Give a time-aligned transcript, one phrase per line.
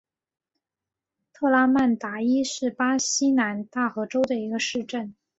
[1.31, 5.13] 特拉曼达伊是巴西南大河州的一个市镇。